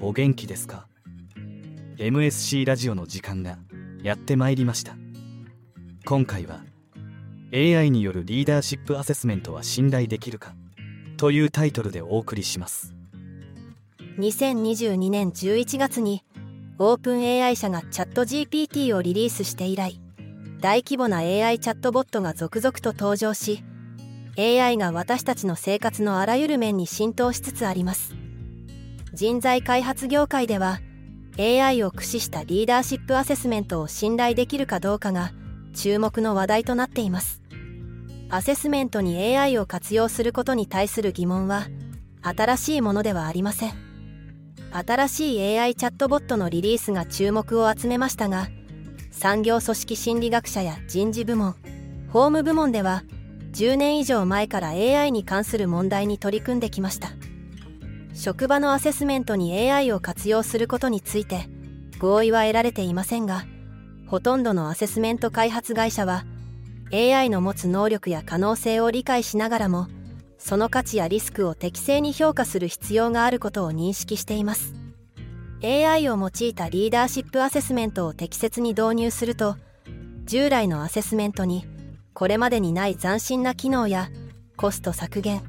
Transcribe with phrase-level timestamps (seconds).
[0.00, 0.86] お元気ですか
[1.98, 3.58] ？MSC ラジオの時間が
[4.02, 4.96] やってまいりました。
[6.04, 6.64] 今回は
[7.52, 10.54] AI によるリーダーシップアセスメントは信頼できるか
[11.16, 12.94] というタイトルでお送りします。
[14.18, 16.22] 2022年11月に
[16.78, 20.00] オープン AI 社がチャット GPT をリリースして以来
[20.60, 23.64] 大規模な AI チャットボットが続々と登場し
[24.38, 28.14] AI が私たちの生活のあらゆる面に浸透しつつあります。
[29.14, 30.80] 人材開発業界では
[31.38, 35.32] AI を駆使したリーダーシップアセスメントを信頼できるかどうかが
[35.74, 37.40] 注目の話題となっています。
[38.28, 41.66] アセスメントに AI を活用することに対する疑問は
[42.22, 43.86] 新しいものではありません。
[44.72, 48.48] 新しい AI チャットボットのリリースが注目を集めましたが
[49.10, 51.52] 産業組織心理学者や人事部門
[52.08, 53.02] 法務部門では
[53.56, 57.08] 10年以上前から AI に関する問題に取り組んできました。
[58.12, 61.48] 職場のアセスメントに AI を活用することについて
[61.98, 63.44] 合意は得られていませんが
[64.06, 66.24] ほとんどのアセスメント開発会社は
[66.92, 69.88] AI の持つ能力や可能性を理解しながらも
[70.38, 74.74] その価値やリスクを適正に評価する必要があることを認識しています。
[75.62, 79.56] AI を用いたリーダーシップアセスメントを適切に導入すると
[80.24, 81.66] 従来のアセスメントに
[82.16, 84.08] これまでにない斬新な機能や
[84.56, 85.42] コスト削減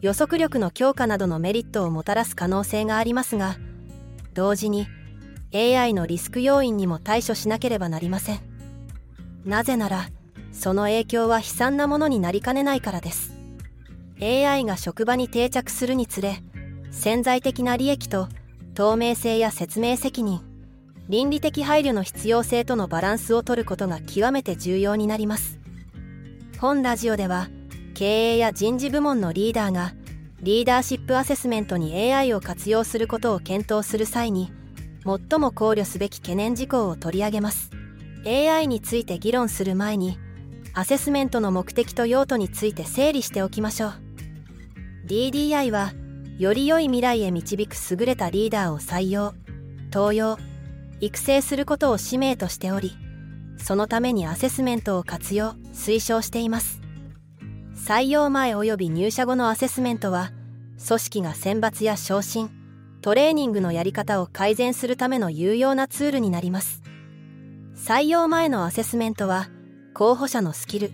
[0.00, 3.54] 予測力の強化などのメリットをもたらす可能性がありますが
[4.34, 4.88] 同時に
[5.54, 8.40] AI のリスク要因にも対処しなければなりません。
[9.44, 10.08] なぜなら
[10.50, 13.32] その影響は悲惨なものになりかねないからです。
[14.20, 16.42] AI が職場に定着するにつれ
[16.90, 18.28] 潜在的な利益と
[18.74, 20.40] 透明性や説明責任
[21.08, 25.60] 倫理的配慮の必要性とのバランスを取ることが極めて重要になります。
[26.60, 27.48] 本ラジオでは
[27.94, 29.94] 経営や人事部門のリーダーが
[30.42, 34.52] リーダーシップアセスメントに AI を活用することを検討する際に
[35.04, 37.70] 最も考慮すべき懸念事項を取り上げます。
[38.26, 40.18] AI について議論する前に
[40.74, 43.92] アセスメントの目的と用途について整理しておきましょう。
[45.06, 45.92] DDI は
[46.38, 49.34] より良い未来へ導く優れたリーダーを採用
[49.92, 50.38] 登用
[51.00, 52.96] 育成することを使命としており
[53.58, 56.80] そのためにアセスメントを活用推奨しています。
[57.74, 60.30] 採用前及び入社後のアセスメントは
[60.86, 62.50] 組織が選抜や昇進
[63.00, 66.82] トレーニングのやり方を改善するための有用なツールになります。
[67.76, 69.48] 採用前のアセスメントは
[69.94, 70.92] 候補者のスキル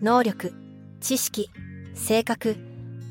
[0.00, 0.52] 能力
[1.00, 1.50] 知識
[1.94, 2.56] 性格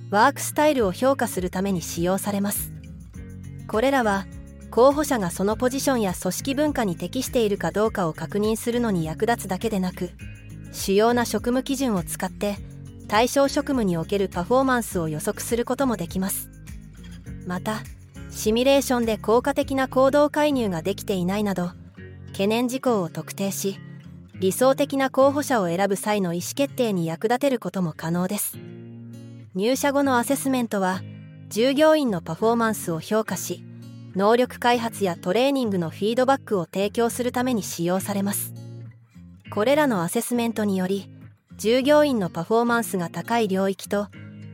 [0.10, 2.74] ワークスタイルを評価するために使用されます。
[3.68, 4.26] これらは
[4.72, 10.12] 候補者がそのポジションや組織文化に適しているかどうかを確認するのに役立つだけでなく
[10.72, 12.58] 主要な職務基準を使って
[13.10, 16.50] 対象職務におけるパフォーマンスを予測することもできます。
[17.46, 17.82] また
[18.30, 21.72] シミュレーションで効果的な行動介入ができていないなど
[22.28, 23.78] 懸念事項を特定し
[24.40, 28.58] 理想的な候補者を選ぶ際の意思決定に役立てることも可能です。
[29.54, 31.02] 入社後のアセスメントは
[31.50, 33.66] 従業員のパフォーマンスを評価し
[34.16, 38.54] 能力開発やトレーニングのフィードバックを提供するために使用されます。
[39.52, 41.10] これらのアセスメントにより
[41.58, 44.08] 従業員のパフォーマンスが高い領域と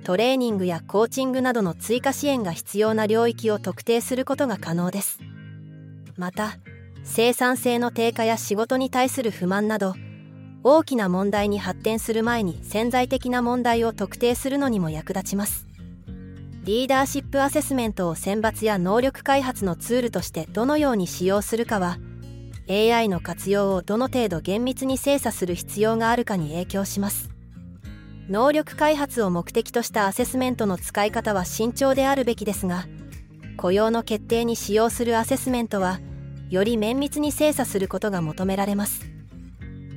[0.04, 5.20] トレーニングやコーチングなどの追加支援が必要な領域を特定することが可能です。
[6.18, 6.58] また
[7.04, 9.94] 生産性の低下や仕事に対する不満など
[10.64, 15.68] 大きな問題に発展する前に潜在的な問題を特定するのにも役立ちます。
[16.68, 21.98] リーダーシップアセスメントを選抜や能力開発のツールとしてどのように使用するかは
[22.70, 27.30] AI の活用をどの程度厳密に精査する必要があるかに影響します。
[28.28, 32.84] 能力開発を目的としたアセスメントの使い方は慎重であるべきですが
[33.56, 36.02] 雇用の決定に使用するアセスメントは
[36.50, 39.06] より綿密に精査することが求められます。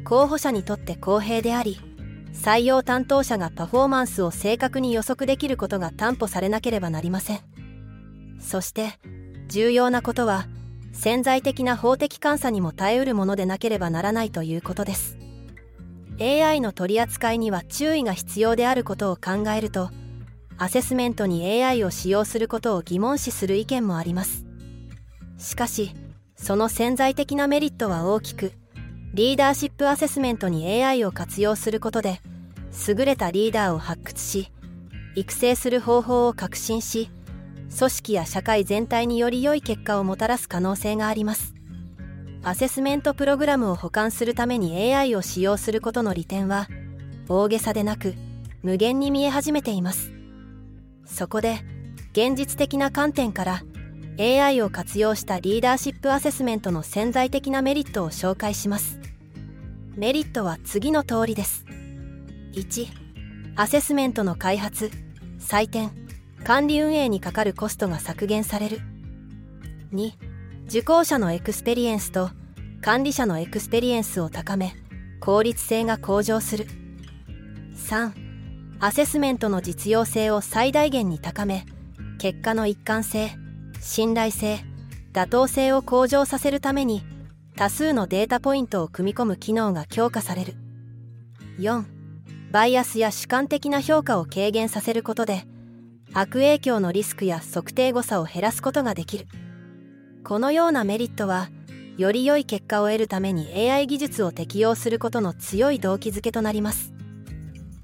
[0.05, 1.81] 候補者にとって公平であり
[2.33, 7.41] 採用担当者がパフォーマンスを正確に予測できることが担保されなければなりません。
[8.41, 8.99] そして
[9.49, 10.47] 重要なことは
[10.93, 15.19] 潜在的な法的監査にも耐えうるものでなければならないということです。
[16.21, 19.91] AI の取り扱いには注意が必要であることを考えると
[20.59, 24.45] アセスメントに AI を使用することを疑問視する意見もあります。
[25.39, 25.95] しかし
[26.37, 28.53] その潜在的なメリットは大きく
[29.12, 32.21] リーダーシップアセスメントに AI を活用することで
[32.86, 34.53] 優れたリーダーを発掘し
[35.16, 37.10] 育成する方法を革新し
[37.77, 41.54] 組織や社会全体により良い結果をもたらす可能性があります。
[42.42, 46.68] アセスメントプログラムを保管するために AI を使用することの利点は
[47.28, 48.15] 大げさでなく
[48.63, 50.13] 無限に見え始めています。
[51.04, 51.59] そこで
[52.13, 53.63] 現実的な観点から
[54.18, 59.00] AI を活用したリーダーシップアセスメントの潜在的なメリットを紹介します。
[60.01, 61.67] メリットは次の通りです。
[62.55, 62.87] 1
[63.55, 64.91] アセスメントの開発
[65.39, 65.91] 採点
[66.43, 68.81] 管理運営にかかるコストが削減される。
[69.93, 70.13] 2
[70.69, 72.31] 受講者のエクスペリエンスと
[72.81, 74.73] 管理者のエクスペリエンスを高め
[75.21, 76.65] 効率性が向上する。
[77.77, 78.13] 3
[78.81, 81.67] アセスメントの実用性を最大限に高め
[82.17, 83.33] 結果の一貫性
[83.83, 84.61] 信頼性
[85.13, 87.03] 妥当性を向上させるために
[87.60, 90.54] 多数のデータポイントを組み込む機能が強化される。
[91.59, 91.84] 4
[92.51, 95.45] バイアスや主観的な評価を軽減させることで
[96.15, 99.27] 悪影響のリスクや測定誤差を減らすことができる。
[100.24, 101.51] このようなメリットは
[101.98, 106.95] より良い結果を得るために AI 技術を適用することの強い動機づけとなります。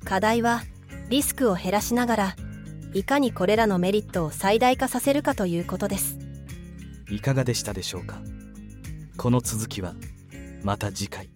[0.06, 0.62] 課題は
[1.10, 2.36] リスクを減らしながら
[2.94, 6.18] いかにこれらのメリットを最大化させるかということです。
[7.10, 8.22] いかがでしたでしょうか？
[9.16, 9.94] この続きは
[10.62, 11.35] また次回。